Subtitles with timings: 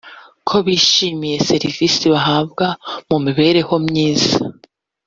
[0.47, 2.67] ko bishimiye serivise bahabwa
[3.09, 4.35] mu mibereho myiza